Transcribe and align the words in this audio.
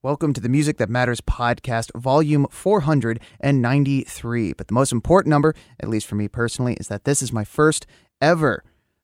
Welcome 0.00 0.32
to 0.34 0.40
the 0.40 0.48
Music 0.48 0.76
That 0.76 0.88
Matters 0.88 1.20
podcast, 1.20 1.90
volume 2.00 2.46
493. 2.50 4.52
But 4.52 4.68
the 4.68 4.72
most 4.72 4.92
important 4.92 5.30
number, 5.30 5.56
at 5.80 5.88
least 5.88 6.06
for 6.06 6.14
me 6.14 6.28
personally, 6.28 6.74
is 6.74 6.86
that 6.86 7.02
this 7.02 7.20
is 7.20 7.32
my 7.32 7.42
first 7.42 7.84
ever 8.22 8.62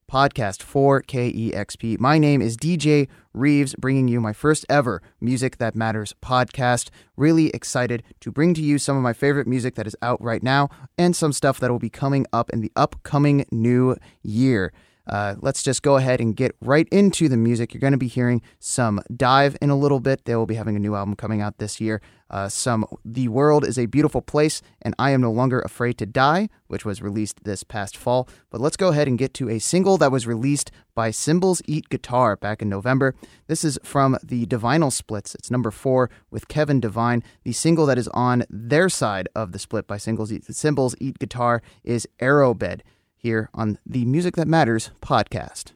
podcast 0.09 0.63
for 0.63 1.03
KEXP. 1.03 1.99
My 1.99 2.19
name 2.19 2.41
is 2.41 2.57
DJ 2.57 3.09
Reeves, 3.33 3.75
bringing 3.75 4.07
you 4.07 4.21
my 4.21 4.33
first 4.33 4.65
ever 4.69 5.03
Music 5.21 5.59
That 5.59 5.75
Matters 5.75 6.15
podcast. 6.23 6.91
Really 7.17 7.49
excited 7.49 8.05
to 8.21 8.31
bring 8.31 8.55
to 8.55 8.63
you 8.63 8.79
some 8.79 8.97
of 8.97 9.03
my 9.03 9.13
favorite 9.13 9.49
music 9.49 9.75
that 9.75 9.89
is 9.89 9.97
out 10.01 10.23
right 10.23 10.45
now 10.45 10.69
and 10.97 11.17
some 11.17 11.33
stuff 11.33 11.59
that 11.59 11.73
will 11.73 11.81
be 11.81 11.91
coming 11.91 12.25
up 12.33 12.51
in 12.51 12.61
the 12.61 12.71
upcoming 12.77 13.47
new 13.51 13.97
year. 14.23 14.73
Uh, 15.07 15.35
let's 15.41 15.63
just 15.63 15.83
go 15.83 15.97
ahead 15.97 16.21
and 16.21 16.37
get 16.37 16.55
right 16.61 16.89
into 16.91 17.29
the 17.29 17.37
music. 17.37 17.75
You're 17.75 17.81
going 17.81 17.93
to 17.93 17.99
be 17.99 18.09
hearing 18.09 18.43
some 18.59 19.01
DIIV 19.13 19.57
in 19.61 19.71
a 19.71 19.77
little 19.77 20.01
bit. 20.01 20.25
They 20.25 20.35
will 20.37 20.47
be 20.47 20.55
having 20.55 20.77
a 20.77 20.81
new 20.81 20.95
album 20.95 21.15
coming 21.17 21.41
out 21.41 21.59
this 21.59 21.81
year. 21.81 22.01
Uh, 22.31 22.49
some 22.49 22.85
The 23.05 23.29
World 23.29 23.67
is 23.67 23.79
a 23.79 23.87
Beautiful 23.87 24.23
Place 24.23 24.63
and 24.83 24.95
I 24.99 25.11
Am 25.11 25.21
No 25.21 25.31
Longer 25.31 25.61
Afraid 25.61 25.99
to 25.99 26.07
Die, 26.07 26.49
which 26.69 26.85
was 26.85 27.03
released 27.03 27.45
this 27.45 27.63
past 27.63 27.97
fall. 27.97 28.29
But 28.51 28.61
let's 28.61 28.77
go 28.77 28.89
ahead 28.89 29.07
and 29.07 29.19
get 29.19 29.35
to 29.35 29.51
a 29.51 29.59
single 29.59 29.99
that 29.99 30.11
was 30.11 30.27
released 30.27 30.71
by 30.95 31.11
Cymbals 31.11 31.61
Eat 31.67 31.89
Guitar 31.91 32.37
back 32.37 32.63
in 32.63 32.69
November. 32.69 33.15
This 33.47 33.63
is 33.63 33.79
from 33.85 34.17
the 34.23 34.47
Devinyl 34.47 34.93
Splits. 34.93 35.35
It's 35.35 35.51
number 35.51 35.71
four 35.71 36.09
with 36.31 36.49
Kevin 36.49 36.81
Devine. 36.81 37.23
The 37.45 37.53
single 37.53 37.87
that 37.87 37.99
is 37.99 38.09
on 38.09 38.45
their 38.49 38.89
side 38.89 39.29
of 39.35 39.53
the 39.53 39.59
split 39.59 39.87
by 39.87 39.97
Eat, 39.97 40.45
Cymbals 40.55 40.97
Eat 40.99 41.19
Guitar 41.19 41.63
is 41.85 42.09
Aerobed 42.21 42.81
here 43.25 43.49
on 43.55 43.79
the 43.87 44.05
Music 44.05 44.37
That 44.37 44.47
Matters 44.47 44.91
podcast. 45.01 45.73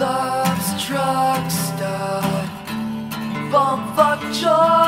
Love's 0.00 0.84
truck 0.84 1.48
stop, 1.48 2.48
bumfuck 3.52 4.20
Georgia. 4.34 4.83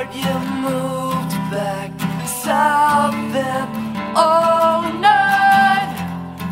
Heard 0.00 0.14
you 0.14 0.38
moved 0.62 1.36
back 1.50 1.90
south 2.26 3.12
then. 3.34 3.68
Oh 4.16 4.80
nine, 4.98 5.90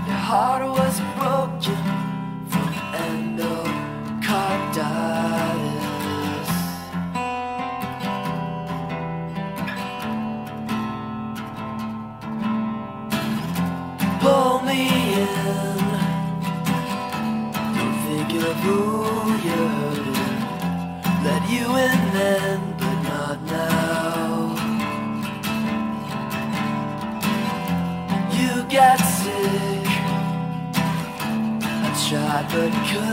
your 0.06 0.16
heart 0.16 0.67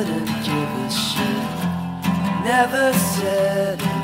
couldn't 0.06 0.26
give 0.44 0.72
a 0.86 0.90
shit. 0.92 1.46
Never 2.44 2.94
said 2.94 3.95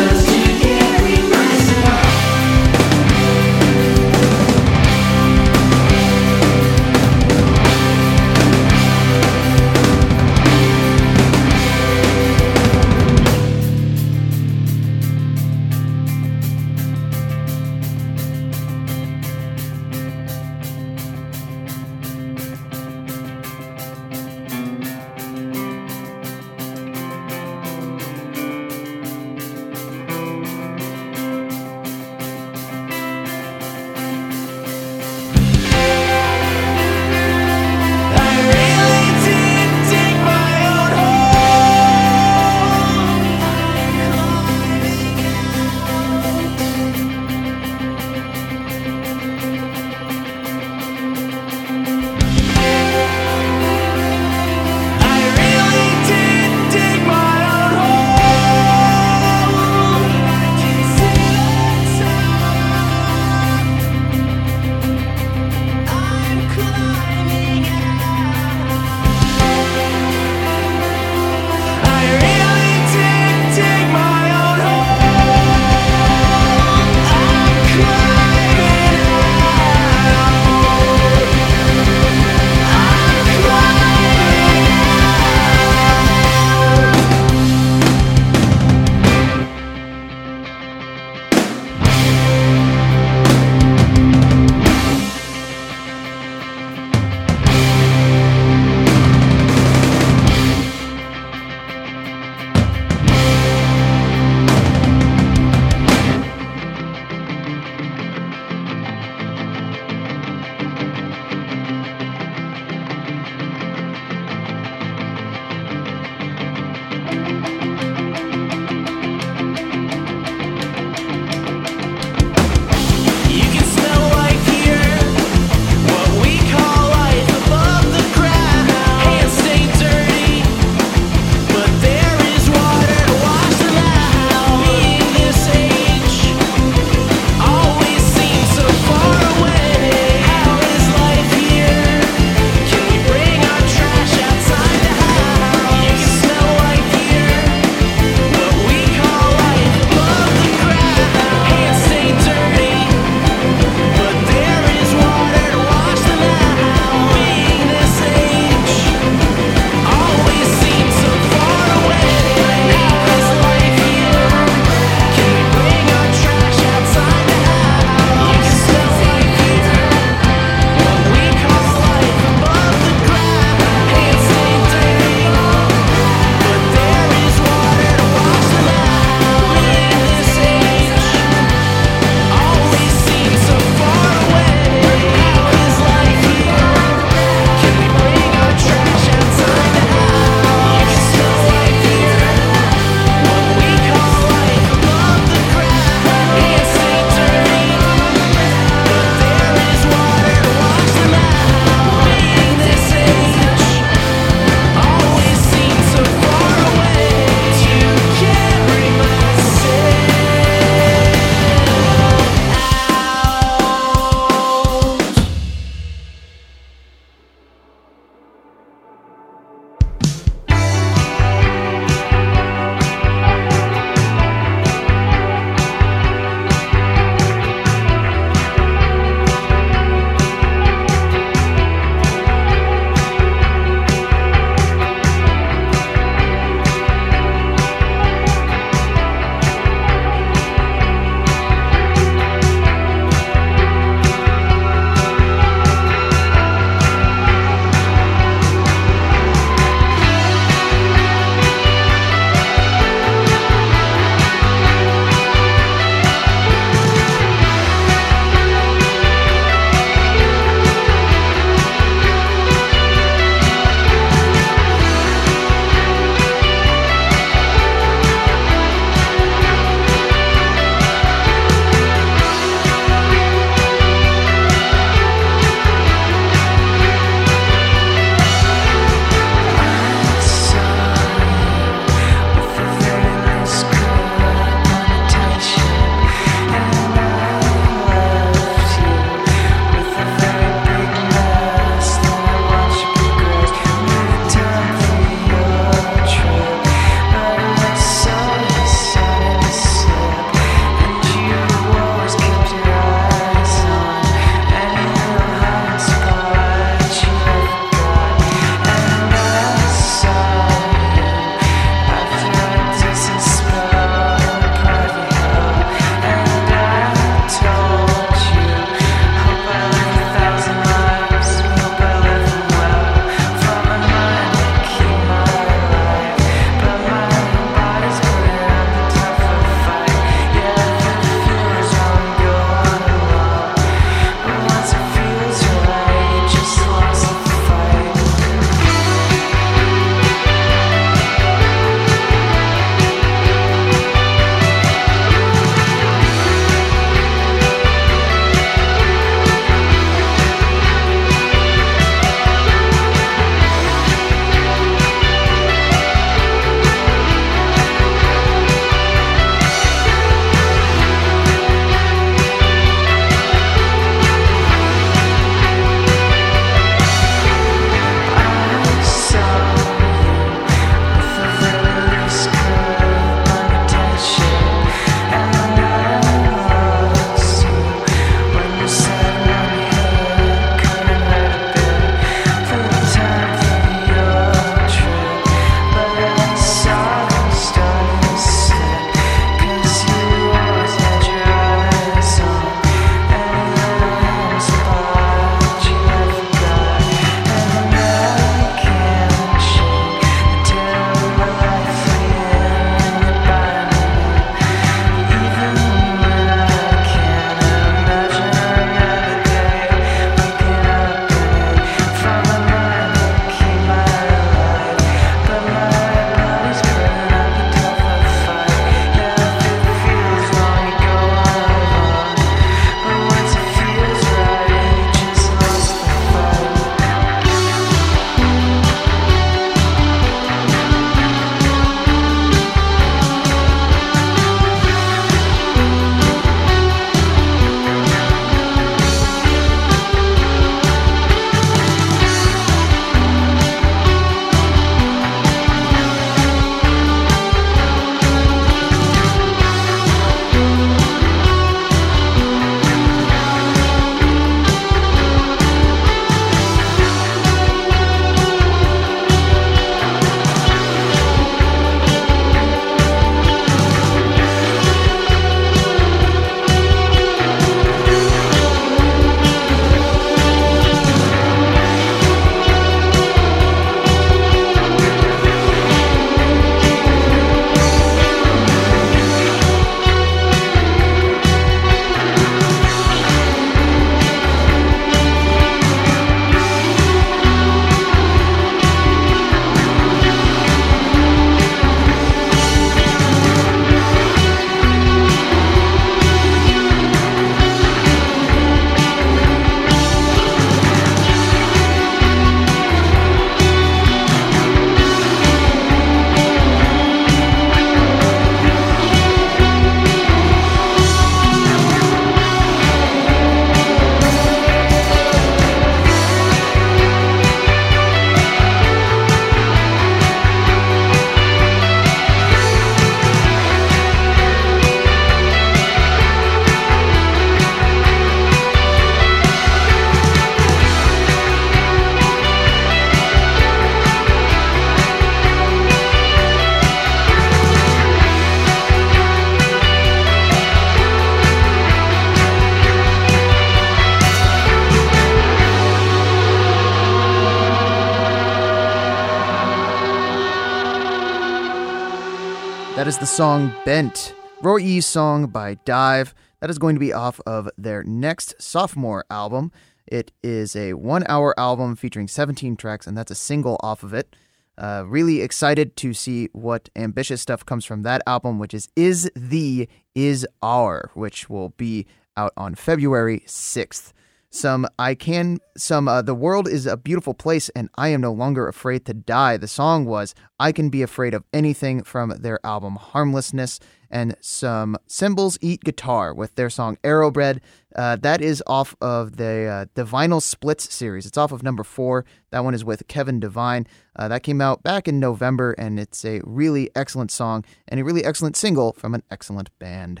the 553.02 553.06
song 553.06 553.52
Bent, 553.64 554.14
Roy 554.42 554.60
E's 554.60 554.86
song 554.86 555.26
by 555.26 555.56
DIIV. 555.56 556.12
That 556.38 556.50
is 556.50 556.58
going 556.60 556.76
to 556.76 556.78
be 556.78 556.92
off 556.92 557.20
of 557.26 557.50
their 557.58 557.82
next 557.82 558.40
sophomore 558.40 559.04
album. 559.10 559.50
It 559.88 560.12
is 560.22 560.54
a 560.54 560.74
one 560.74 561.04
hour 561.08 561.34
album 561.36 561.74
featuring 561.74 562.06
17 562.06 562.54
tracks, 562.54 562.86
and 562.86 562.96
that's 562.96 563.10
a 563.10 563.16
single 563.16 563.58
off 563.60 563.82
of 563.82 563.92
it. 563.92 564.14
Uh, 564.56 564.84
really 564.86 565.20
excited 565.20 565.74
to 565.78 565.92
see 565.92 566.28
what 566.32 566.68
ambitious 566.76 567.20
stuff 567.20 567.44
comes 567.44 567.64
from 567.64 567.82
that 567.82 568.02
album, 568.06 568.38
which 568.38 568.54
is 568.54 568.68
Is 568.76 569.10
the 569.16 569.68
Is 569.96 570.24
Are, 570.40 570.92
which 570.94 571.28
will 571.28 571.48
be 571.56 571.88
out 572.16 572.32
on 572.36 572.54
February 572.54 573.24
6th 573.26 573.92
some 574.32 574.66
I 574.78 574.94
can 574.94 575.38
some 575.58 575.86
uh, 575.86 576.00
the 576.00 576.14
world 576.14 576.48
is 576.48 576.64
a 576.66 576.78
beautiful 576.78 577.12
place 577.12 577.50
and 577.50 577.68
I 577.74 577.88
am 577.88 578.00
no 578.00 578.12
longer 578.12 578.48
afraid 578.48 578.86
to 578.86 578.94
die. 578.94 579.36
The 579.36 579.46
song 579.46 579.84
was 579.84 580.14
I 580.40 580.52
can 580.52 580.70
be 580.70 580.80
afraid 580.80 581.12
of 581.12 581.22
anything 581.34 581.82
from 581.82 582.14
their 582.18 582.40
album 582.44 582.76
Harmlessness 582.76 583.60
and 583.90 584.16
some 584.22 584.78
Cymbals 584.86 585.36
Eat 585.42 585.62
Guitar 585.62 586.14
with 586.14 586.34
their 586.34 586.48
song 586.48 586.78
Aerobed. 586.82 587.40
Uh, 587.76 587.96
that 587.96 588.22
is 588.22 588.42
off 588.46 588.74
of 588.80 589.18
the 589.18 589.44
uh, 589.44 589.66
the 589.74 589.84
Vinyl 589.84 590.22
Splits 590.22 590.72
series. 590.72 591.04
It's 591.04 591.18
off 591.18 591.32
of 591.32 591.42
number 591.42 591.62
four. 591.62 592.06
That 592.30 592.42
one 592.42 592.54
is 592.54 592.64
with 592.64 592.88
Kevin 592.88 593.20
Devine. 593.20 593.66
Uh, 593.94 594.08
that 594.08 594.22
came 594.22 594.40
out 594.40 594.62
back 594.62 594.88
in 594.88 594.98
November 594.98 595.52
and 595.52 595.78
it's 595.78 596.06
a 596.06 596.22
really 596.24 596.70
excellent 596.74 597.10
song 597.10 597.44
and 597.68 597.78
a 597.78 597.84
really 597.84 598.02
excellent 598.02 598.36
single 598.36 598.72
from 598.72 598.94
an 598.94 599.02
excellent 599.10 599.50
band. 599.58 600.00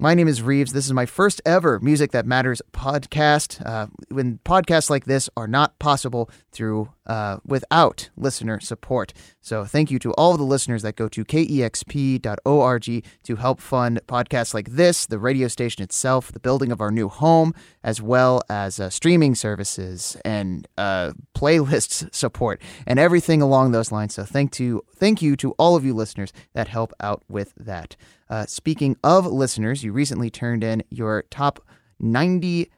My 0.00 0.14
name 0.14 0.28
is 0.28 0.42
Reeves. 0.42 0.72
This 0.72 0.86
is 0.86 0.92
my 0.92 1.06
first 1.06 1.42
ever 1.44 1.80
Music 1.80 2.12
That 2.12 2.24
Matters 2.24 2.62
podcast. 2.72 3.60
Uh, 3.66 3.88
when 4.10 4.38
podcasts 4.44 4.90
like 4.90 5.06
this 5.06 5.28
are 5.36 5.48
not 5.48 5.76
possible 5.80 6.30
through 6.52 6.90
uh, 7.08 7.38
without 7.44 8.10
listener 8.16 8.60
support. 8.60 9.12
So 9.40 9.64
thank 9.64 9.90
you 9.90 9.98
to 10.00 10.12
all 10.12 10.36
the 10.36 10.44
listeners 10.44 10.82
that 10.82 10.96
go 10.96 11.08
to 11.08 11.24
kexp.org 11.24 13.04
to 13.24 13.36
help 13.36 13.60
fund 13.60 14.00
podcasts 14.06 14.54
like 14.54 14.70
this, 14.70 15.06
the 15.06 15.18
radio 15.18 15.48
station 15.48 15.82
itself, 15.82 16.30
the 16.32 16.40
building 16.40 16.70
of 16.70 16.80
our 16.80 16.90
new 16.90 17.08
home, 17.08 17.54
as 17.82 18.02
well 18.02 18.42
as 18.50 18.78
uh, 18.78 18.90
streaming 18.90 19.34
services 19.34 20.16
and 20.24 20.68
uh, 20.76 21.12
playlists 21.34 22.12
support 22.14 22.60
and 22.86 22.98
everything 22.98 23.40
along 23.40 23.72
those 23.72 23.90
lines. 23.90 24.14
So 24.14 24.24
thank 24.24 24.52
to 24.52 24.82
thank 24.94 25.22
you 25.22 25.36
to 25.36 25.52
all 25.52 25.76
of 25.76 25.84
you 25.84 25.94
listeners 25.94 26.32
that 26.54 26.68
help 26.68 26.92
out 27.00 27.22
with 27.28 27.54
that. 27.56 27.96
Uh, 28.28 28.44
speaking 28.46 28.96
of 29.02 29.26
listeners, 29.26 29.82
you 29.82 29.92
recently 29.92 30.28
turned 30.30 30.62
in 30.62 30.82
your 30.90 31.22
top 31.30 31.64
90 32.00 32.70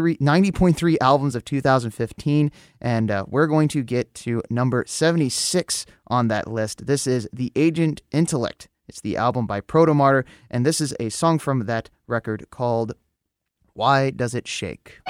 90.3 0.00 0.96
albums 1.00 1.34
of 1.34 1.44
2015, 1.44 2.50
and 2.80 3.10
uh, 3.10 3.24
we're 3.28 3.46
going 3.46 3.68
to 3.68 3.82
get 3.82 4.14
to 4.14 4.42
number 4.50 4.84
76 4.86 5.86
on 6.08 6.28
that 6.28 6.48
list. 6.48 6.86
This 6.86 7.06
is 7.06 7.28
The 7.32 7.52
Agent 7.56 8.02
Intellect. 8.12 8.68
It's 8.88 9.00
the 9.00 9.16
album 9.16 9.46
by 9.46 9.60
Proto 9.60 9.92
Protomartyr, 9.92 10.24
and 10.50 10.64
this 10.64 10.80
is 10.80 10.94
a 11.00 11.08
song 11.08 11.38
from 11.38 11.66
that 11.66 11.90
record 12.06 12.46
called 12.50 12.94
Why 13.74 14.10
Does 14.10 14.34
It 14.34 14.46
Shake? 14.46 15.00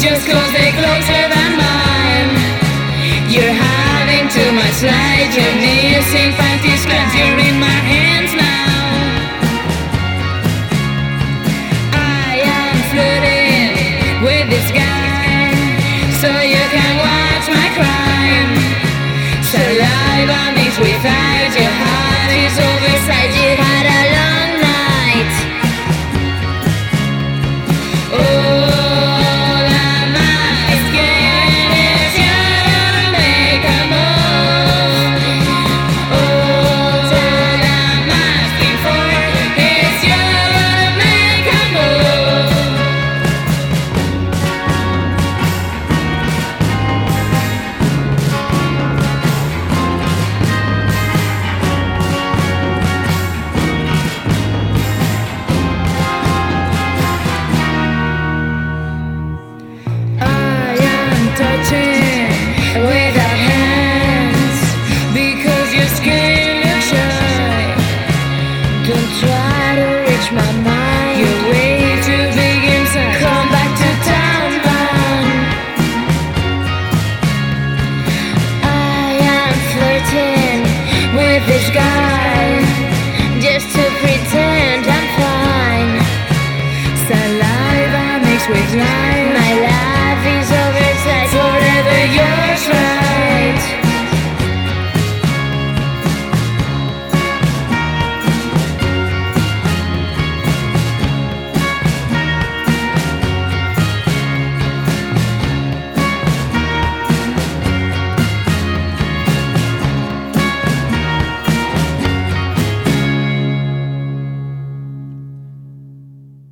Just 0.00 0.26
cause 0.26 0.59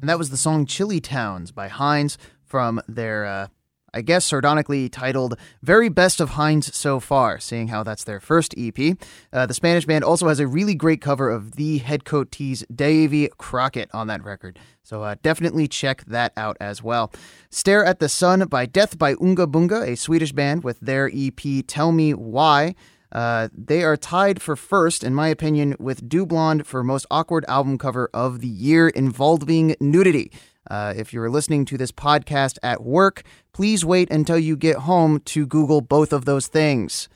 And 0.09 0.15
that 0.15 0.19
was 0.19 0.31
the 0.31 0.39
song 0.39 0.65
Chili 0.65 1.03
Towns 1.03 1.53
by 1.53 1.69
Hinds 1.69 2.17
from 2.43 2.81
their, 2.89 3.27
uh, 3.27 3.49
I 3.93 4.01
guess, 4.01 4.25
sardonically 4.25 4.89
titled 4.89 5.39
Very 5.63 5.91
Best 5.91 6.19
of 6.19 6.31
Hinds 6.31 6.75
So 6.75 6.99
Far, 6.99 7.39
seeing 7.39 7.69
how 7.69 7.83
that's 7.83 8.05
their 8.05 8.19
first 8.19 8.55
EP. 8.57 8.97
Uh, 9.31 9.45
the 9.45 9.53
Spanish 9.53 9.85
band 9.85 10.05
also 10.05 10.29
has 10.29 10.41
a 10.41 10.47
really 10.47 10.75
great 10.75 11.03
cover 11.03 11.29
of 11.29 11.57
the 11.57 11.81
Headcoatees 11.81 12.65
Davy 12.75 13.29
Crockett 13.37 13.91
on 13.93 14.07
that 14.07 14.25
record. 14.25 14.59
So 14.83 15.03
uh, 15.03 15.17
definitely 15.23 15.69
check 15.69 16.07
that 16.07 16.33
out 16.39 16.57
as 16.59 16.83
well. 16.83 17.13
Stare 17.51 17.85
at 17.85 17.99
the 17.99 18.09
Sun 18.09 18.49
by 18.49 18.65
Death 18.65 18.97
by 18.97 19.15
Unga 19.21 19.47
Bunga, 19.47 19.87
a 19.87 19.95
Swedish 19.95 20.33
band 20.33 20.65
with 20.65 20.81
their 20.81 21.11
EP 21.13 21.67
Tell 21.67 21.93
Me 21.93 22.15
Why. 22.15 22.75
Uh, 23.11 23.49
they 23.57 23.83
are 23.83 23.97
tied 23.97 24.43
for 24.43 24.57
first, 24.57 25.03
in 25.03 25.15
my 25.15 25.29
opinion, 25.29 25.75
with 25.79 26.09
Do 26.09 26.27
Blonde 26.27 26.67
for 26.67 26.85
most 26.85 27.07
awkward 27.11 27.45
album 27.49 27.79
cover 27.79 28.11
of 28.13 28.41
the 28.41 28.49
year 28.49 28.89
involving 28.89 29.75
nudity. 29.81 30.31
Uh, 30.71 30.93
if 30.97 31.13
you're 31.13 31.31
listening 31.31 31.65
to 31.65 31.79
this 31.79 31.93
podcast 31.93 32.59
at 32.63 32.83
work, 32.83 33.23
please 33.53 33.85
wait 33.85 34.11
until 34.11 34.39
you 34.39 34.57
get 34.57 34.77
home 34.79 35.21
to 35.21 35.47
Google 35.47 35.81
both 35.81 36.13
of 36.13 36.27
those 36.27 36.47
things. 36.47 37.09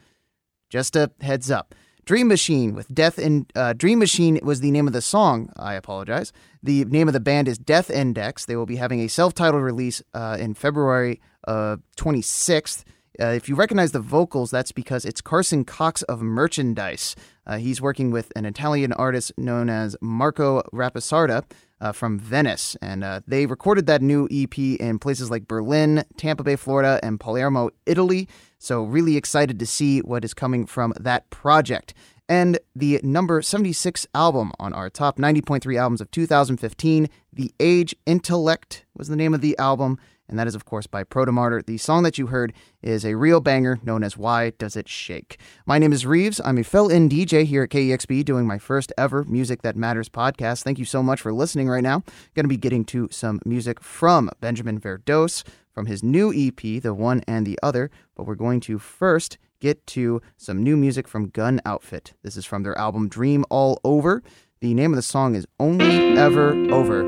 Just 0.71 0.97
a 0.97 1.11
heads 1.21 1.51
up. 1.51 1.75
Dream 2.05 2.27
Machine 2.27 2.75
with 2.75 2.93
Death 2.93 3.19
in 3.19 3.47
uh, 3.55 3.75
Dream 3.75 4.01
Machine 4.01 4.41
was 4.43 4.61
the 4.61 4.73
name 4.73 4.89
of 4.89 4.93
the 4.93 5.03
song. 5.03 5.53
I 5.57 5.75
apologize. 5.75 6.33
The 6.63 6.85
name 6.87 7.09
of 7.09 7.15
the 7.15 7.21
band 7.21 7.47
is 7.47 7.59
Death 7.59 7.91
Index. 7.91 8.45
They 8.45 8.57
will 8.57 8.67
be 8.67 8.77
having 8.77 9.01
a 9.01 9.09
self-titled 9.09 9.63
release 9.63 10.03
uh, 10.13 10.37
in 10.41 10.55
February 10.55 11.21
uh, 11.47 11.77
26th. 11.97 12.83
Uh, 13.21 13.27
if 13.27 13.49
you 13.49 13.55
recognize 13.55 13.93
the 13.93 14.01
vocals, 14.01 14.51
that's 14.51 14.73
because 14.73 15.05
it's 15.05 15.21
Carson 15.21 15.65
Cox 15.65 16.03
of 16.05 16.23
Merchandise. 16.23 17.15
Uh, 17.47 17.59
he's 17.59 17.81
working 17.81 18.11
with 18.11 18.33
an 18.37 18.47
Italian 18.47 18.93
artist 18.95 19.33
known 19.37 19.69
as 19.69 19.97
Marco 20.01 20.63
Rapisarda 20.73 21.45
uh, 21.81 21.93
from 21.93 22.19
Venice, 22.19 22.77
and 22.81 23.05
uh, 23.05 23.21
they 23.27 23.45
recorded 23.45 23.87
that 23.87 24.01
new 24.01 24.29
EP 24.31 24.57
in 24.57 24.99
places 24.99 25.31
like 25.31 25.49
Berlin, 25.49 26.05
Tampa 26.17 26.43
Bay, 26.43 26.57
Florida, 26.57 27.01
and 27.03 27.21
Palermo, 27.21 27.71
Italy. 27.85 28.29
So, 28.59 28.85
really 28.85 29.17
excited 29.17 29.59
to 29.59 29.67
see 29.67 29.99
what 30.01 30.25
is 30.25 30.33
coming 30.33 30.65
from 30.65 30.95
that 30.99 31.29
project. 31.31 31.93
And 32.29 32.59
the 32.75 33.01
number 33.03 33.43
76 33.43 34.07
album 34.15 34.53
on 34.59 34.73
our 34.73 34.89
top 34.89 35.19
90.3 35.19 35.79
albums 35.79 36.01
of 36.01 36.11
2015, 36.13 37.09
The 37.33 37.53
Agent 37.61 38.01
Intellect 38.07 38.87
was 38.97 39.09
the 39.09 39.17
name 39.17 39.35
of 39.35 39.41
the 39.41 39.59
album 39.59 39.99
and 40.29 40.39
that 40.39 40.47
is, 40.47 40.55
of 40.55 40.65
course, 40.65 40.87
by 40.87 41.05
Protomartyr. 41.05 41.65
The 41.67 41.79
song 41.79 42.03
that 42.05 42.19
you 42.19 42.29
heard 42.29 42.53
is 42.83 43.05
a 43.05 43.17
real 43.17 43.41
banger 43.41 43.79
known 43.83 44.03
as 44.03 44.17
Why 44.17 44.51
Does 44.51 44.77
It 44.77 44.89
Shake? 44.89 45.39
My 45.67 45.79
name 45.79 45.93
is 45.93 46.07
Reeves. 46.07 46.41
I'm 46.45 46.59
a 46.59 46.63
fill 46.63 46.89
in 46.89 47.09
DJ 47.09 47.45
here 47.45 47.65
at 47.65 47.71
KEXP 47.71 48.25
doing 48.25 48.47
my 48.47 48.59
first 48.59 48.93
ever 48.97 49.25
Music 49.25 49.63
That 49.63 49.77
Matters 49.77 50.09
podcast. 50.09 50.63
Thank 50.63 50.79
you 50.79 50.85
so 50.85 51.03
much 51.03 51.21
for 51.21 51.33
listening 51.33 51.69
right 51.69 51.83
now. 51.83 52.03
Going 52.35 52.45
to 52.45 52.49
be 52.49 52.57
getting 52.57 52.85
to 52.87 53.09
some 53.11 53.41
music 53.45 53.81
from 53.83 54.31
Benjamin 54.41 54.81
Verdoes 54.81 55.45
from 55.73 55.87
his 55.87 56.03
new 56.03 56.33
EP, 56.35 56.83
The 56.83 56.95
One 56.95 57.23
and 57.27 57.47
the 57.47 57.59
Other, 57.63 57.91
but 58.15 58.27
we're 58.27 58.35
going 58.35 58.61
to 58.61 58.79
first 58.79 59.39
get 59.61 59.87
to 59.87 60.21
some 60.37 60.63
new 60.63 60.77
music 60.77 61.09
from 61.09 61.29
Gun 61.29 61.61
Outfit. 61.65 62.13
This 62.23 62.37
is 62.37 62.45
from 62.45 62.63
their 62.63 62.77
album 62.77 63.09
Dream 63.09 63.45
All 63.49 63.81
Over. 63.85 64.23
The 64.61 64.75
name 64.75 64.93
of 64.93 64.97
the 64.97 65.03
song 65.03 65.35
is 65.35 65.47
Only 65.59 66.17
Ever 66.17 66.51
Over. 66.71 67.03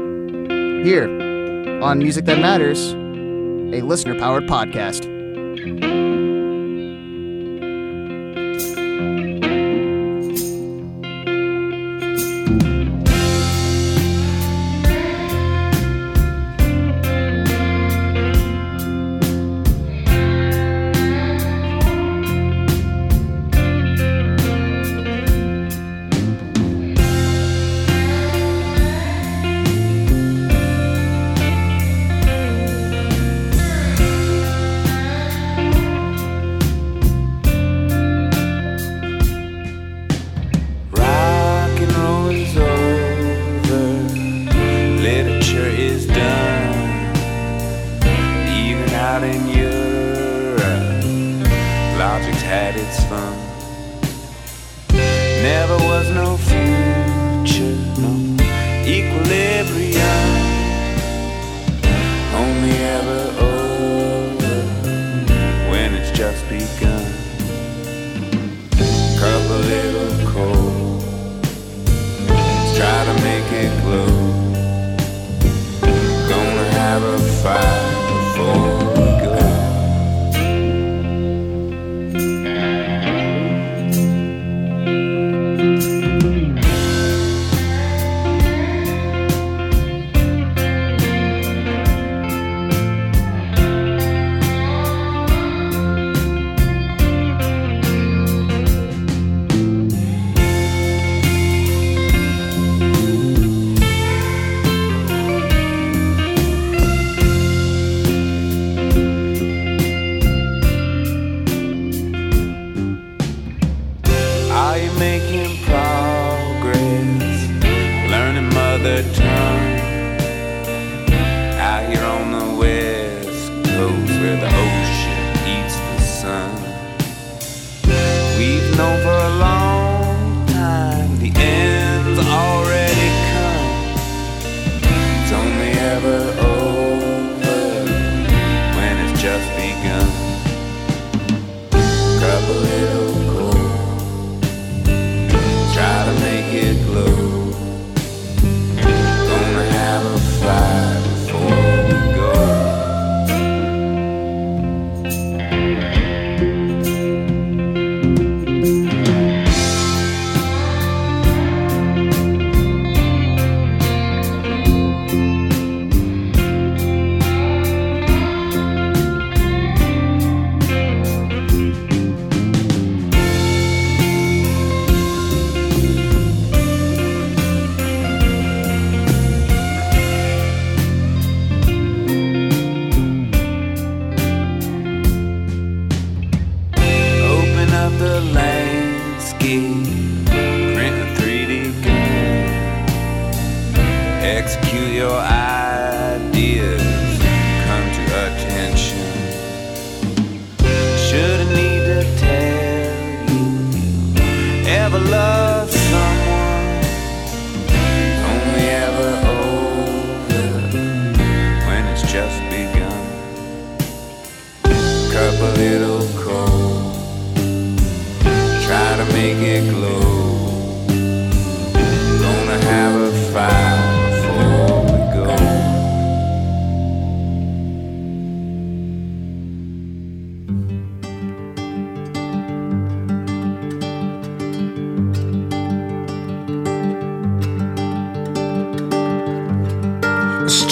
Here 0.82 1.08
on 1.82 1.98
Music 1.98 2.24
That 2.24 2.38
Matters, 2.38 2.94
a 3.72 3.82
listener 3.82 4.18
powered 4.18 4.44
podcast. 4.44 6.03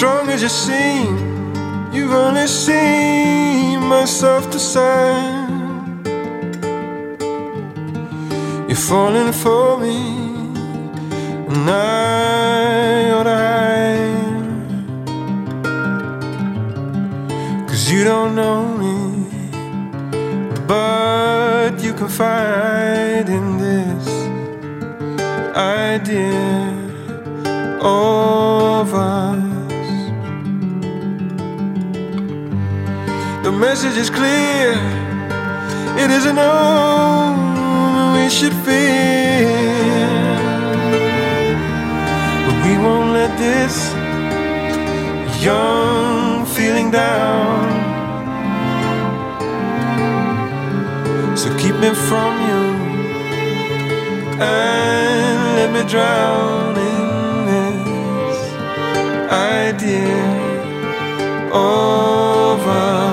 Strong 0.03 0.29
as 0.31 0.43
you 0.43 0.49
seem, 0.49 1.15
you've 1.93 2.11
only 2.13 2.49
seen 2.49 3.79
my 3.83 4.05
softer 4.05 4.59
side. 4.59 5.49
You're 8.69 8.85
falling 8.91 9.33
for 9.33 9.79
me, 9.79 9.99
and 11.51 11.71
I 11.71 13.13
ought 13.15 13.29
to 13.31 13.37
hide. 13.47 14.49
Cause 17.69 17.89
you 17.93 18.03
don't 18.03 18.35
know 18.35 18.77
me, 18.83 18.97
but 20.67 21.81
you 21.81 21.93
confide 21.95 23.29
in 23.29 23.57
this 23.59 24.09
idea 25.55 26.73
of 27.81 28.93
message 33.63 33.97
is 33.97 34.11
clear. 34.11 34.73
It 36.03 36.11
isn't 36.11 36.37
all 36.37 38.13
we 38.17 38.29
should 38.29 38.57
fear. 38.67 39.47
But 42.45 42.57
we 42.67 42.75
won't 42.85 43.11
let 43.19 43.33
this 43.39 43.75
young 45.45 46.45
feeling 46.57 46.91
down. 46.91 47.63
So 51.37 51.49
keep 51.63 51.77
me 51.85 51.91
from 52.09 52.33
you 52.49 52.63
and 54.43 55.39
let 55.59 55.71
me 55.77 55.83
drown 55.89 56.75
in 56.91 57.47
this 57.51 58.39
idea 59.31 60.21
of. 61.53 63.12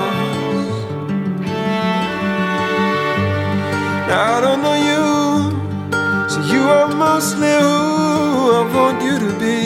Mostly 7.20 7.48
who 7.48 8.50
I 8.58 8.62
want 8.74 9.02
you 9.02 9.18
to 9.18 9.30
be. 9.38 9.58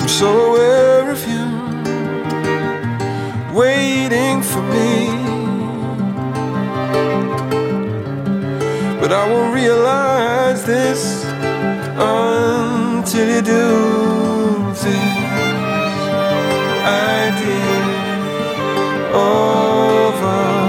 I'm 0.00 0.08
so 0.20 0.28
aware 0.48 1.10
of 1.16 1.22
you, 1.32 1.44
waiting 3.60 4.42
for 4.42 4.62
me. 4.74 4.92
But 9.00 9.10
I 9.20 9.22
won't 9.30 9.54
realize 9.54 10.62
this 10.66 11.24
until 11.96 13.28
you 13.34 13.40
do 13.40 13.68
this 14.74 14.86
idea 16.84 17.80
of 19.14 20.14
us. 20.22 20.61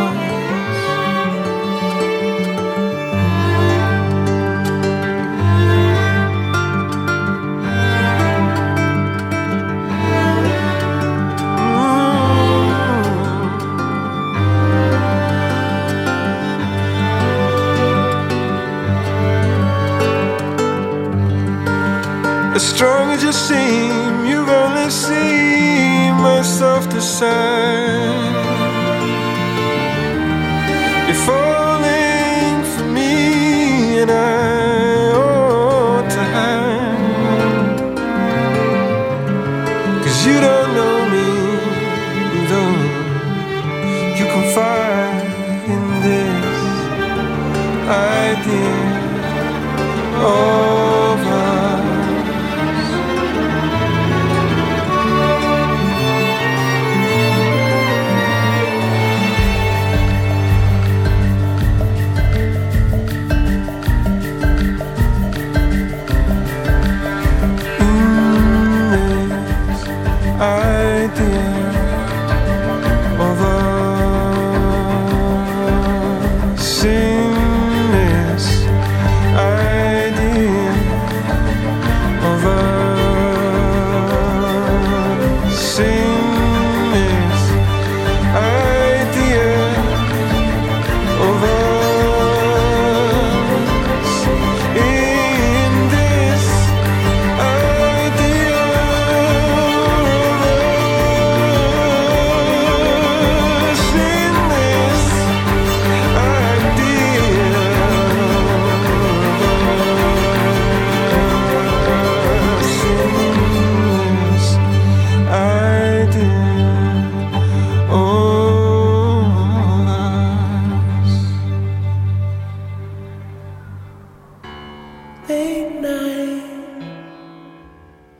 As 22.55 22.61
strong 22.61 23.09
as 23.09 23.23
you 23.23 23.31
seem, 23.31 24.25
you've 24.27 24.47
only 24.47 24.87
seen 24.91 26.13
my 26.21 26.43
softer 26.43 27.01
side. 27.01 28.35
You're 31.07 31.23
falling 31.25 32.63
for 32.73 32.85
me, 32.97 34.01
and 34.01 34.11
I 34.11 35.13
ought 35.15 36.07
to 36.15 36.23
hide. 36.35 37.79
Cause 40.03 40.19
you 40.27 40.37
don't 40.39 40.71
know 40.77 40.97
me, 41.15 41.29
though 42.51 42.77
you 44.17 44.25
confide 44.37 45.25
in 45.73 45.83
this 46.05 46.55
idea. 47.89 48.75
Oh. 50.21 50.72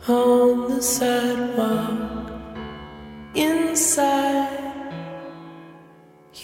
on 0.08 0.70
the 0.70 0.82
sidewalk 0.82 2.32
inside. 3.36 4.60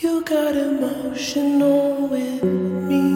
You 0.01 0.23
got 0.23 0.55
emotional 0.55 2.07
with 2.07 2.43
me. 2.43 3.15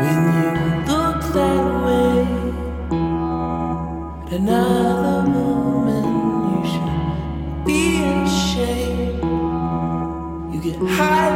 When 0.00 0.18
you 0.36 0.48
look 0.92 1.20
that 1.32 1.64
way 1.86 2.16
at 4.26 4.32
another 4.32 5.20
moment 5.30 6.06
you 6.50 6.60
should 6.70 7.64
be 7.64 7.82
ashamed 8.24 9.22
you 10.52 10.60
get 10.60 10.76
high 10.96 11.29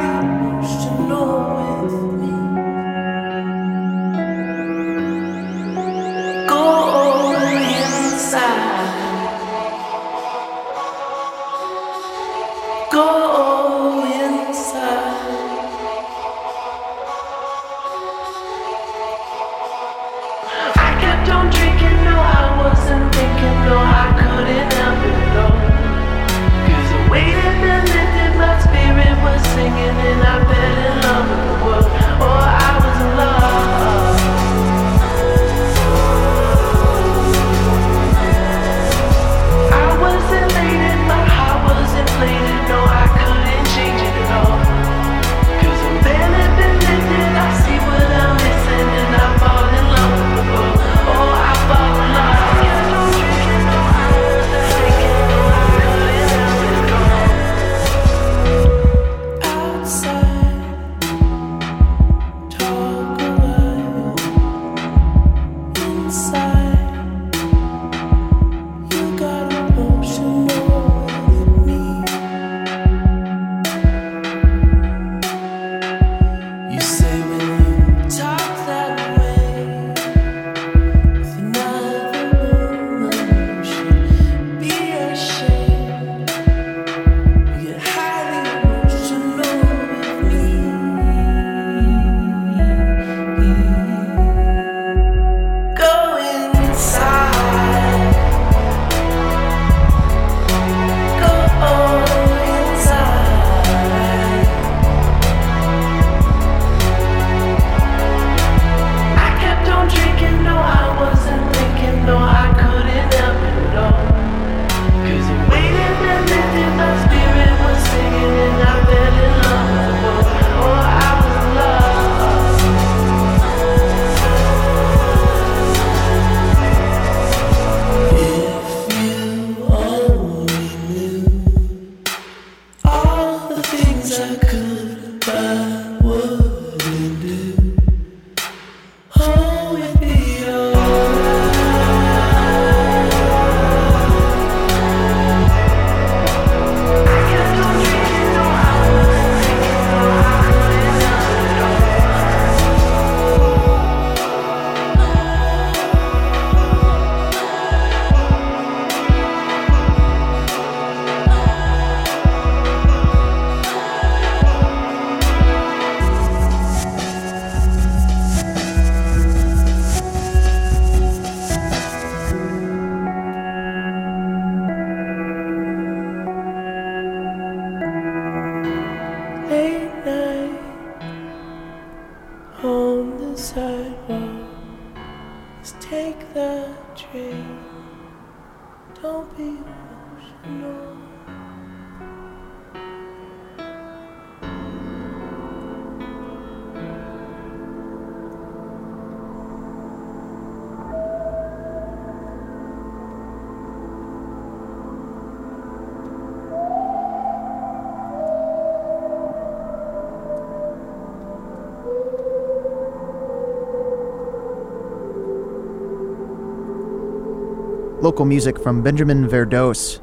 Local 218.04 218.26
music 218.26 218.58
from 218.58 218.82
Benjamin 218.82 219.26
Verdoes. 219.26 220.02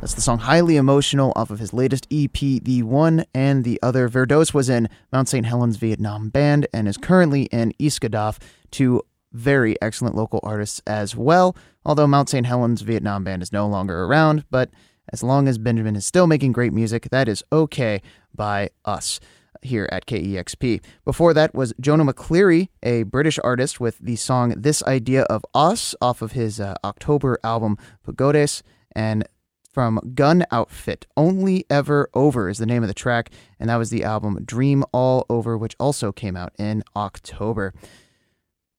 That's 0.00 0.14
the 0.14 0.22
song 0.22 0.38
Highly 0.38 0.78
Emotional 0.78 1.34
off 1.36 1.50
of 1.50 1.58
his 1.58 1.74
latest 1.74 2.06
EP, 2.10 2.32
The 2.32 2.82
One 2.82 3.26
and 3.34 3.62
the 3.62 3.78
Other. 3.82 4.08
Verdoes 4.08 4.54
was 4.54 4.70
in 4.70 4.88
Mount 5.12 5.28
St. 5.28 5.44
Helens 5.44 5.76
Vietnam 5.76 6.30
Band 6.30 6.66
and 6.72 6.88
is 6.88 6.96
currently 6.96 7.42
in 7.52 7.74
Iska 7.78 8.08
Dhaaf, 8.08 8.38
two 8.70 9.02
very 9.34 9.76
excellent 9.82 10.14
local 10.14 10.40
artists 10.42 10.80
as 10.86 11.14
well. 11.14 11.54
Although 11.84 12.06
Mount 12.06 12.30
St. 12.30 12.46
Helens 12.46 12.80
Vietnam 12.80 13.22
Band 13.22 13.42
is 13.42 13.52
no 13.52 13.68
longer 13.68 14.04
around, 14.04 14.46
but 14.50 14.70
as 15.12 15.22
long 15.22 15.46
as 15.46 15.58
Benjamin 15.58 15.94
is 15.94 16.06
still 16.06 16.26
making 16.26 16.52
great 16.52 16.72
music, 16.72 17.10
that 17.10 17.28
is 17.28 17.44
okay 17.52 18.00
by 18.34 18.70
us 18.86 19.20
here 19.66 19.88
at 19.92 20.06
KEXP. 20.06 20.82
Before 21.04 21.34
that 21.34 21.54
was 21.54 21.72
Jono 21.74 22.08
McCleery, 22.08 22.68
a 22.82 23.02
British 23.02 23.38
artist, 23.44 23.78
with 23.78 23.98
the 23.98 24.16
song 24.16 24.54
This 24.56 24.82
Idea 24.84 25.22
of 25.24 25.44
Us 25.54 25.94
off 26.00 26.22
of 26.22 26.32
his 26.32 26.58
uh, 26.58 26.74
October 26.84 27.38
album 27.44 27.76
Pagodes. 28.02 28.62
And 28.94 29.28
from 29.72 30.00
Gun 30.14 30.44
Outfit, 30.50 31.06
Only 31.18 31.66
Ever 31.68 32.08
Over 32.14 32.48
is 32.48 32.56
the 32.56 32.64
name 32.64 32.82
of 32.82 32.88
the 32.88 32.94
track. 32.94 33.30
And 33.60 33.68
that 33.68 33.76
was 33.76 33.90
the 33.90 34.04
album 34.04 34.42
Dream 34.44 34.84
All 34.92 35.26
Over, 35.28 35.58
which 35.58 35.76
also 35.78 36.12
came 36.12 36.36
out 36.36 36.52
in 36.58 36.82
October. 36.96 37.74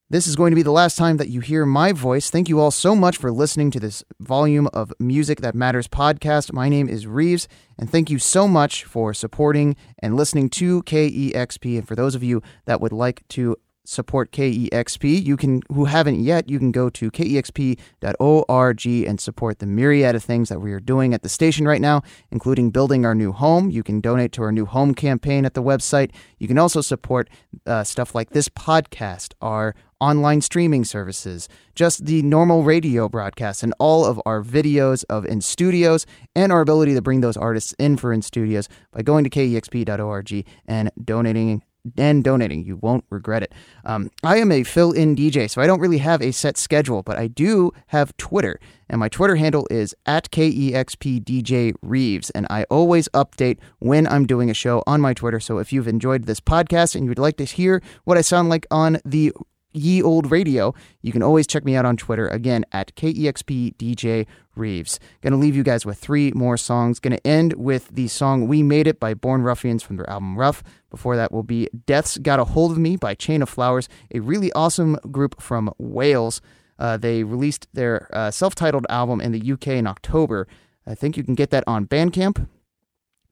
This 0.09 0.25
is 0.25 0.37
going 0.37 0.51
to 0.51 0.55
be 0.55 0.63
the 0.63 0.71
last 0.71 0.97
time 0.97 1.17
that 1.17 1.27
you 1.27 1.41
hear 1.41 1.65
my 1.65 1.91
voice. 1.91 2.29
Thank 2.29 2.47
you 2.47 2.61
all 2.61 2.71
so 2.71 2.95
much 2.95 3.17
for 3.17 3.29
listening 3.29 3.71
to 3.71 3.79
this 3.81 4.05
volume 4.21 4.67
of 4.67 4.93
Music 4.99 5.41
That 5.41 5.53
Matters 5.53 5.89
podcast. 5.89 6.53
My 6.53 6.69
name 6.69 6.87
is 6.87 7.05
Reeves, 7.05 7.49
and 7.77 7.91
thank 7.91 8.09
you 8.09 8.17
so 8.17 8.47
much 8.47 8.85
for 8.85 9.13
supporting 9.13 9.75
and 9.99 10.15
listening 10.15 10.49
to 10.51 10.81
KEXP. 10.83 11.79
And 11.79 11.85
for 11.85 11.93
those 11.93 12.15
of 12.15 12.23
you 12.23 12.41
that 12.67 12.79
would 12.79 12.93
like 12.93 13.27
to 13.31 13.57
support 13.87 14.31
KEXP, 14.31 15.23
you 15.23 15.37
can 15.37 15.61
who 15.73 15.85
haven't 15.85 16.19
yet, 16.19 16.49
you 16.49 16.59
can 16.59 16.71
go 16.71 16.89
to 16.89 17.09
kexp.org 17.09 18.85
and 18.85 19.19
support 19.21 19.59
the 19.59 19.65
myriad 19.65 20.15
of 20.15 20.23
things 20.23 20.49
that 20.49 20.59
we 20.59 20.73
are 20.73 20.79
doing 20.79 21.13
at 21.13 21.23
the 21.23 21.29
station 21.29 21.65
right 21.65 21.79
now, 21.79 22.01
including 22.29 22.69
building 22.69 23.05
our 23.05 23.15
new 23.15 23.31
home. 23.31 23.69
You 23.69 23.83
can 23.83 24.01
donate 24.01 24.33
to 24.33 24.43
our 24.43 24.51
new 24.51 24.65
home 24.65 24.93
campaign 24.93 25.45
at 25.45 25.53
the 25.53 25.63
website. 25.63 26.11
You 26.37 26.47
can 26.47 26.57
also 26.57 26.81
support 26.81 27.29
uh, 27.65 27.85
stuff 27.85 28.13
like 28.13 28.31
this 28.31 28.49
podcast, 28.49 29.33
our 29.41 29.73
online 29.99 30.41
streaming 30.41 30.83
services, 30.83 31.47
just 31.73 32.05
the 32.05 32.21
normal 32.21 32.63
radio 32.63 33.07
broadcasts, 33.09 33.63
and 33.63 33.73
all 33.79 34.05
of 34.05 34.21
our 34.25 34.43
videos 34.43 35.05
of 35.09 35.25
in 35.25 35.41
studios, 35.41 36.05
and 36.35 36.51
our 36.51 36.61
ability 36.61 36.93
to 36.93 37.01
bring 37.01 37.21
those 37.21 37.37
artists 37.37 37.73
in 37.79 37.97
for 37.97 38.11
in 38.11 38.21
studios 38.21 38.67
by 38.91 39.01
going 39.01 39.23
to 39.23 39.29
kexp.org 39.29 40.45
and 40.67 40.91
donating 41.03 41.63
and 41.97 42.23
donating. 42.23 42.63
You 42.65 42.77
won't 42.77 43.05
regret 43.09 43.43
it. 43.43 43.53
Um, 43.85 44.09
I 44.23 44.37
am 44.37 44.51
a 44.51 44.63
fill 44.63 44.91
in 44.91 45.15
DJ, 45.15 45.49
so 45.49 45.61
I 45.61 45.67
don't 45.67 45.79
really 45.79 45.99
have 45.99 46.21
a 46.21 46.31
set 46.31 46.57
schedule, 46.57 47.03
but 47.03 47.17
I 47.17 47.27
do 47.27 47.71
have 47.87 48.15
Twitter. 48.17 48.59
And 48.89 48.99
my 48.99 49.09
Twitter 49.09 49.35
handle 49.35 49.67
is 49.69 49.93
at 50.05 50.31
KEXPDJ 50.31 51.73
Reeves. 51.81 52.29
And 52.31 52.47
I 52.49 52.63
always 52.69 53.09
update 53.09 53.57
when 53.79 54.07
I'm 54.07 54.25
doing 54.25 54.49
a 54.49 54.53
show 54.53 54.83
on 54.87 55.01
my 55.01 55.13
Twitter. 55.13 55.39
So 55.39 55.57
if 55.57 55.73
you've 55.73 55.87
enjoyed 55.87 56.25
this 56.25 56.39
podcast 56.39 56.95
and 56.95 57.05
you 57.05 57.09
would 57.09 57.19
like 57.19 57.37
to 57.37 57.45
hear 57.45 57.81
what 58.05 58.17
I 58.17 58.21
sound 58.21 58.49
like 58.49 58.65
on 58.71 58.99
the 59.03 59.33
ye 59.77 60.01
old 60.01 60.31
radio, 60.31 60.73
you 61.01 61.11
can 61.11 61.23
always 61.23 61.47
check 61.47 61.63
me 61.63 61.75
out 61.75 61.85
on 61.85 61.97
Twitter 61.97 62.27
again 62.27 62.65
at 62.71 62.95
KEXPDJ 62.95 64.25
Reeves. 64.55 64.99
Gonna 65.21 65.37
leave 65.37 65.55
you 65.55 65.63
guys 65.63 65.85
with 65.85 65.97
three 65.97 66.31
more 66.31 66.57
songs. 66.57 66.99
Gonna 66.99 67.19
end 67.23 67.53
with 67.53 67.89
the 67.89 68.07
song 68.07 68.47
We 68.47 68.63
Made 68.63 68.87
It 68.87 68.99
by 68.99 69.13
Born 69.13 69.43
Ruffians 69.43 69.83
from 69.83 69.97
their 69.97 70.09
album 70.09 70.37
RUFF. 70.37 70.63
Before 70.89 71.15
that 71.15 71.31
will 71.31 71.43
be 71.43 71.69
Death's 71.85 72.17
Got 72.17 72.39
a 72.39 72.45
Hold 72.45 72.71
of 72.71 72.77
Me 72.77 72.95
by 72.95 73.13
Chain 73.13 73.41
of 73.41 73.49
Flowers, 73.49 73.87
a 74.13 74.19
really 74.19 74.51
awesome 74.53 74.95
group 75.11 75.41
from 75.41 75.71
Wales. 75.77 76.41
Uh, 76.79 76.97
they 76.97 77.23
released 77.23 77.67
their 77.73 78.09
uh, 78.13 78.31
self 78.31 78.55
titled 78.55 78.85
album 78.89 79.21
in 79.21 79.31
the 79.31 79.51
UK 79.51 79.67
in 79.69 79.87
October. 79.87 80.47
I 80.85 80.95
think 80.95 81.17
you 81.17 81.23
can 81.23 81.35
get 81.35 81.49
that 81.49 81.63
on 81.67 81.85
Bandcamp 81.85 82.47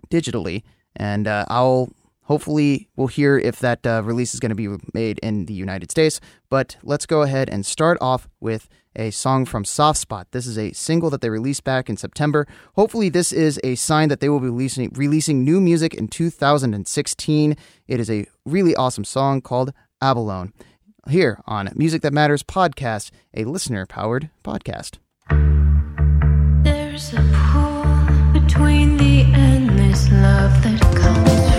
digitally, 0.10 0.64
and 0.96 1.28
uh, 1.28 1.46
I'll 1.48 1.90
hopefully 2.26 2.90
we'll 2.96 3.08
hear 3.08 3.38
if 3.38 3.60
that 3.60 3.86
uh, 3.88 4.02
release 4.04 4.34
is 4.34 4.40
going 4.40 4.50
to 4.50 4.56
be 4.56 4.68
made 4.94 5.20
in 5.20 5.46
the 5.46 5.54
United 5.54 5.90
States. 5.90 6.20
But 6.50 6.78
let's 6.84 7.06
go 7.06 7.22
ahead 7.22 7.50
and 7.50 7.66
start 7.66 7.98
off 8.02 8.28
with 8.40 8.68
a 8.96 9.12
song 9.12 9.46
from 9.46 9.64
SOFTSPOT. 9.64 10.26
This 10.32 10.48
is 10.48 10.58
a 10.58 10.72
single 10.72 11.10
that 11.10 11.22
they 11.22 11.30
released 11.30 11.64
back 11.64 11.90
in 11.90 11.98
September. 11.98 12.48
Hopefully, 12.76 13.10
this 13.10 13.34
is 13.34 13.60
a 13.64 13.76
sign 13.76 14.10
that 14.10 14.20
they 14.20 14.30
will 14.30 14.40
be 14.40 14.48
releasing, 14.48 14.90
releasing 14.96 15.44
new 15.44 15.60
music 15.60 15.94
in 15.94 16.08
2016. 16.08 17.58
It 17.88 18.00
is 18.00 18.10
a 18.10 18.26
really 18.46 18.76
awesome 18.76 19.06
song 19.06 19.42
called 19.42 19.74
Abalone. 20.02 20.52
Here 21.08 21.40
on 21.46 21.70
Music 21.76 22.02
That 22.02 22.14
Matters 22.14 22.42
podcast, 22.42 23.12
a 23.36 23.44
listener 23.44 23.86
powered 23.86 24.32
podcast. 24.44 24.98
There's 26.64 27.14
a 27.14 27.22
pool 27.34 28.32
between 28.34 28.98
the 28.98 29.22
endless 29.34 30.10
love 30.12 30.64
that 30.64 30.82
comes 30.96 31.55